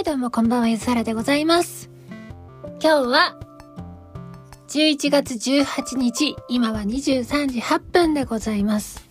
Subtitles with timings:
[0.00, 1.90] はい、どうもこんばんは、ゆずはらでございます。
[2.82, 3.36] 今日は、
[4.68, 9.06] 11月18日、今は23時8分でございます。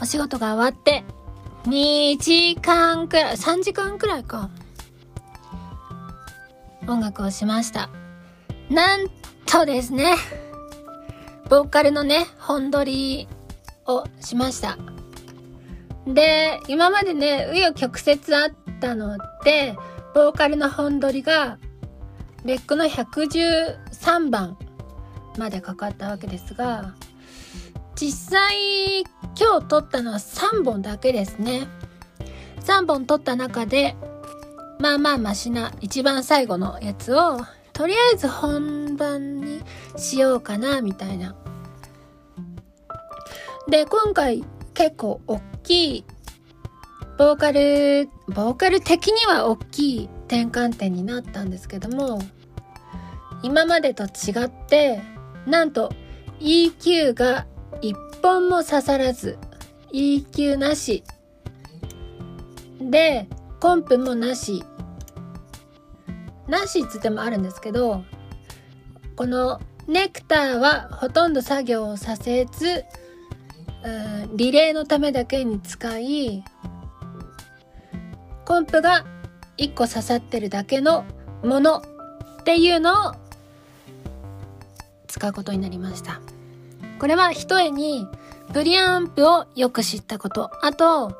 [0.00, 1.02] お仕事が終わって、
[1.64, 4.48] 2時間くらい、3時間くらいか。
[6.86, 7.90] 音楽をしました。
[8.70, 9.08] なん
[9.44, 10.14] とですね、
[11.48, 13.26] ボーカルのね、本撮り
[13.86, 14.78] をしました。
[16.06, 19.76] で、今までね、紆余曲折あったので、
[20.14, 21.58] ボーカルの本撮りが、
[22.44, 24.56] レックの113番
[25.38, 26.94] までかかったわけですが、
[27.94, 29.00] 実際
[29.38, 31.66] 今日撮ったのは3本だけですね。
[32.62, 33.96] 3本撮った中で、
[34.78, 37.40] まあまあマシな一番最後のやつを、
[37.72, 39.62] とりあえず本番に
[39.96, 41.34] しようかな、みたいな。
[43.68, 46.04] で、今回結構大きい、
[47.20, 52.18] ボーカル、ボーカル的には大きい転換点になったんですけども、
[53.42, 55.02] 今までと違って、
[55.44, 55.92] なんと
[56.40, 57.46] EQ が
[57.82, 59.36] 一本も刺さらず、
[59.92, 61.04] EQ なし。
[62.80, 63.28] で、
[63.60, 64.64] コンプもなし。
[66.48, 68.02] なしっつってもあるんですけど、
[69.14, 72.86] このネクターはほとんど作業をさせず、
[73.84, 76.44] うんリレーのためだけに使い、
[78.50, 79.04] コンプが
[79.58, 81.04] 1個刺さってるだけの
[81.44, 81.84] もの
[82.40, 83.14] っていうのを
[85.06, 86.20] 使うことになりました。
[86.98, 88.08] これは一重に
[88.52, 91.16] プリアンプをよく知ったこと、あと、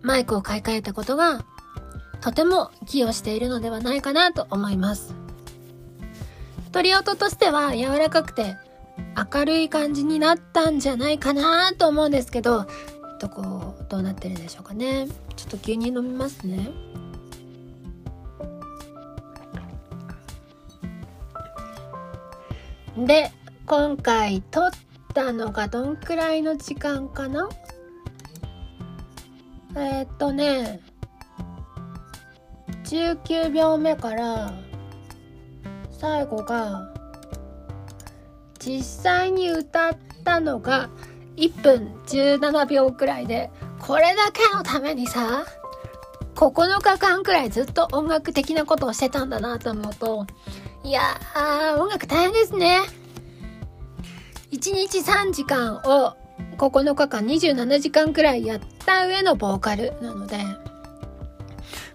[0.00, 1.44] マイクを買い替えたことが
[2.22, 5.14] とても寄与しているのではないかなと思います。
[6.72, 8.56] 鳥音としては柔らかくて
[9.34, 12.64] 明るい感じになったんじゃないかなと思うんですけど、
[13.20, 15.08] どこ、どうなってるでしょうかね。
[15.44, 16.70] ちょっと牛乳飲みますね。
[22.96, 23.30] で、
[23.66, 24.70] 今回撮っ
[25.12, 27.48] たのがどんくらいの時間かな？
[29.76, 30.80] えー、っとね、
[32.84, 34.54] 19秒目から
[35.90, 36.90] 最後が
[38.58, 40.88] 実際に歌ったのが
[41.36, 43.50] 1分17秒くらいで
[43.86, 45.44] これだけのためにさ
[46.36, 50.26] 9日間くらいずっと音楽的なことをしてたんだなと思うと
[50.82, 52.80] いやー音楽大変ですね
[54.52, 56.16] 1日3時間を
[56.56, 60.38] 9日間27時間くらいやった上のボーカルなので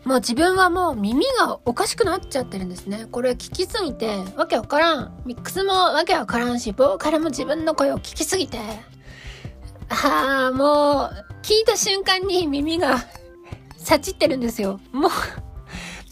[0.05, 3.05] もう自分はもう耳がおかしくなっちゃってるんですね。
[3.11, 4.07] これ聞きすぎて、
[4.37, 5.21] わけわからん。
[5.25, 8.57] ミックスもわけわからんし、ボーカルも自分の声を聞きすぎて、
[9.89, 13.05] ああ、もう、聞いた瞬間に耳が、
[13.77, 14.79] さちってるんですよ。
[14.91, 15.09] も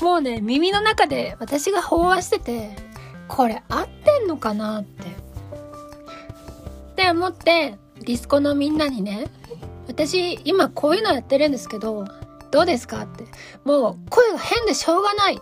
[0.02, 2.76] う、もうね、耳の中で私が飽和してて、
[3.28, 5.04] これ合ってんのかなって。
[5.04, 9.28] って思って、ディスコのみんなにね、
[9.88, 12.06] 私今こういうのやってるんですけど、
[12.52, 13.26] どうですかって。
[13.66, 15.40] もう声が変でしょうがない。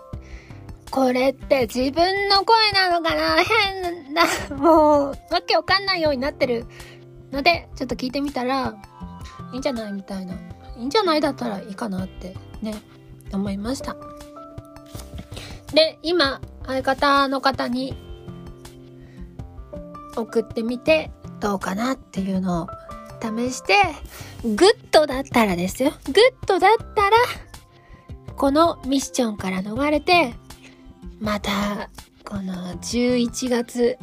[0.91, 3.43] これって自分の声なのかな？
[3.43, 4.23] 変な、
[4.55, 6.65] もう、わけわかんないようになってる
[7.31, 8.75] ので、ちょっと聞いてみたら、
[9.53, 10.33] いいんじゃないみたいな。
[10.77, 12.75] いいんじゃないだったらいいかなってね、
[13.33, 13.95] 思いました。
[15.73, 17.95] で、今、相方の方に
[20.15, 22.67] 送ってみて、どうかなっていうのを
[23.21, 23.75] 試して、
[24.43, 25.91] グッドだったらですよ。
[26.05, 27.17] グッドだったら、
[28.35, 30.33] このミッションから逃れて、
[31.19, 31.89] また、
[32.27, 33.97] この11月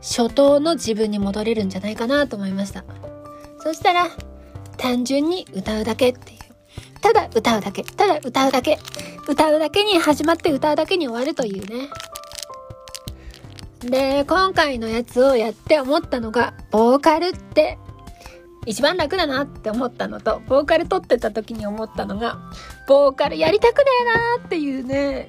[0.00, 2.84] 初頭の自分に戻れるんじゃないかなと思いました。
[3.60, 4.08] そしたら、
[4.78, 6.38] 単純に歌うだけっていう。
[7.00, 7.82] ただ歌うだけ。
[7.84, 8.78] ただ歌うだけ。
[9.28, 11.88] 歌うだけに始まって歌うだけに終わるというね。
[13.80, 17.78] で、今回のやつをやって思ったのが、ボーカルって
[18.66, 22.38] 一番楽だなって思ったのと、ボーカル撮ってた時に思ったのが、
[22.86, 25.28] ボーカルやりたくねえなっていうね、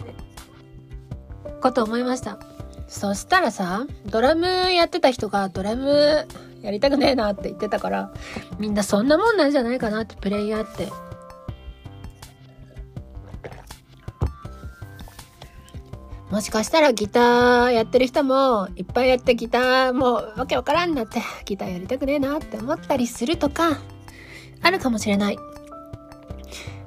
[1.61, 2.39] こと思いました。
[2.89, 6.27] そしたらさ、ドラムやってた人がドラム
[6.61, 8.11] やりたくねえなって言ってたから、
[8.57, 10.89] みんなそんなもんなんじゃないかなってプレイヤーって。
[16.31, 23.79] もしかしたらギターやってる人もいっぱいやってギターもうわけわからんなってギターやりたくねえなって思ったりするとか
[24.61, 25.37] あるかもしれない。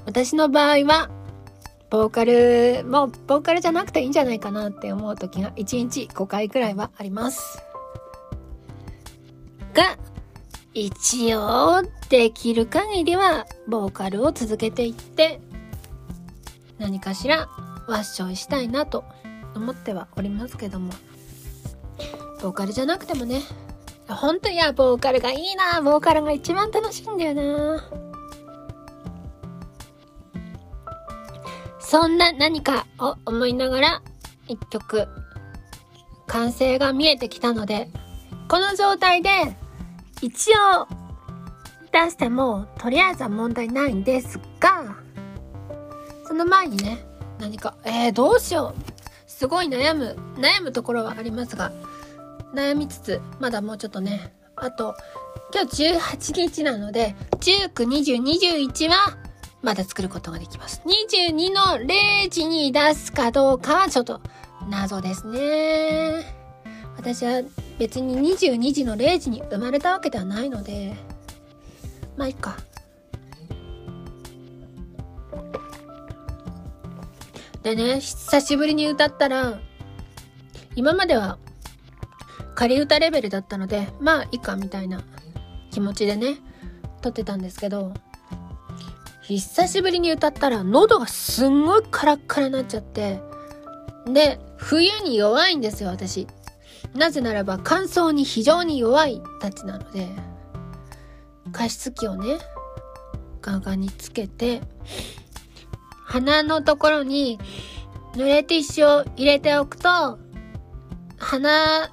[0.05, 1.11] 私の場合は
[1.93, 7.63] ボーカルもうボーカルじゃなくていいんじゃないかなって思う時が1日5回くらいはあります。
[9.75, 9.99] が
[10.73, 15.39] 一応できる限りはボーカルを続けていって
[16.79, 17.51] 何かしら
[17.87, 19.05] ワッショイしたいなと
[19.55, 20.95] 思ってはおりますけども。
[22.41, 23.43] ボーカルじゃなくてもね。
[24.09, 25.83] 本当いやボーカルがいいな。
[25.83, 28.12] ボーカルが一番楽しいんだよな。
[31.93, 34.03] そんな何かを思いながら
[34.49, 35.07] 一曲
[36.27, 37.91] 完成が見えてきたので
[38.49, 39.29] この状態で
[40.23, 40.89] 一応
[41.93, 44.97] 出してもとりあえずは問題ないんですが
[46.27, 47.05] その前にね
[47.39, 49.31] 何かえー、どうしよう。
[49.31, 51.73] すごい悩む悩むところはありますが
[52.55, 54.33] 悩みつつまだもうちょっとね。
[54.57, 54.95] あと
[55.53, 59.22] 今日18日なので192021は
[59.63, 60.83] まだ作ることができます。
[60.85, 64.21] 22の0時に出すかどうかはちょっと
[64.69, 66.25] 謎ですね。
[66.97, 67.43] 私は
[67.79, 70.95] 別に22時の0時に生まれたわけではないので。
[72.17, 72.57] まあいいか。
[77.63, 79.61] でね久しぶりに歌ったら
[80.75, 81.39] 今までは
[82.55, 85.03] 仮歌レベルだったのでまあいいかみたいな
[85.71, 86.39] 気持ちでね
[87.01, 87.95] 撮ってたんですけど
[89.23, 93.21] 久しぶりに歌ったら喉がすんごいカラッカラになっちゃって。
[94.07, 96.27] で冬に弱いんですよ私。
[96.95, 100.09] なぜならば乾燥に非常に弱いたちなので。
[101.53, 102.39] 加湿器をね
[103.43, 104.63] ガンガにつけて
[106.07, 107.39] 鼻のところに
[108.15, 110.19] 濡れティッシュを入れておくと
[111.19, 111.91] 鼻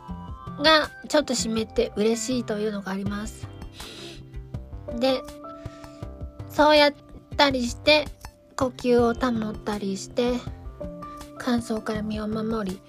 [0.63, 3.47] がちょっと湿って嬉しいというのがあります。
[4.97, 5.21] で、
[6.49, 7.08] そうやって
[7.39, 8.06] たりして、
[8.57, 10.33] 呼吸を保ったりして、
[11.38, 12.81] 乾燥から身を守り、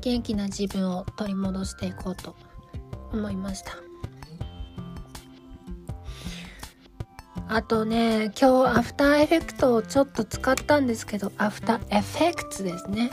[0.00, 2.34] 元気な自分を取り戻していこうと
[3.12, 3.72] 思いました。
[7.48, 13.10] あとね、今日アフターエフェクトをちょっと使ったんですけど、アフターエフェクツですね。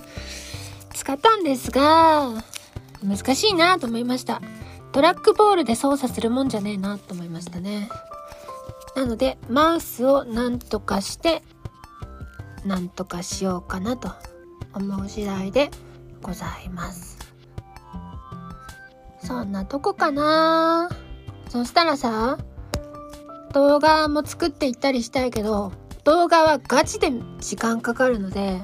[0.93, 2.31] 使ったんですが、
[3.03, 4.41] 難しいなと思いました。
[4.93, 7.89] トラックボールで操作するもんじゃねえなと思いましたね。
[8.95, 11.41] なので、マウスをなんとかして、
[12.63, 14.11] なんとかしようかなと
[14.73, 15.71] 思う次第で
[16.21, 17.17] ございます。
[19.23, 20.89] そんなとこかな
[21.49, 22.37] そしたらさ、
[23.51, 25.71] 動画も作っていったりしたいけど、
[26.03, 28.61] 動画はガチで時間かかるので、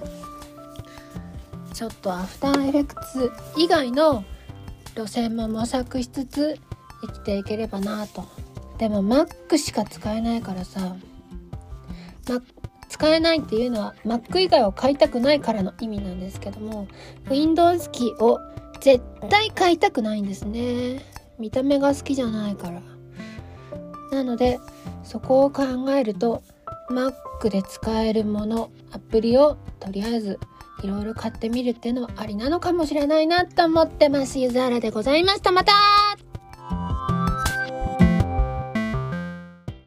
[1.74, 4.24] ちょっとアフターエフェクツ以外の
[4.96, 6.60] 路線も模索しつつ
[7.02, 8.26] 生きていければなと。
[8.78, 10.96] でも Mac しか使えないからさ、
[12.28, 12.42] ま、
[12.88, 16.88] 使えないっていうのは Mac 以外を買いたくないからの意味なんですけども
[17.30, 18.40] Windows 機を
[18.80, 21.04] 絶対買いたくないんですね。
[21.38, 22.82] 見た目が好きじゃないから。
[24.12, 24.60] なので
[25.04, 26.42] そこを考えると
[26.90, 30.40] Mac で使えるものアプリをとりあえず
[30.82, 34.40] いろいろ買ってみるっていうのはありなのかもしれないなと思ってます。
[34.40, 35.52] ゆずはらでございました。
[35.52, 35.74] また